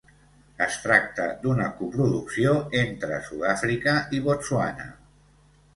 [0.65, 4.91] Es tracta d'una coproducció entre Sud-àfrica i Botswana.